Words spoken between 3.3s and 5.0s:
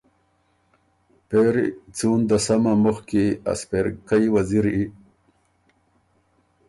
ا سپېرکئ وزیری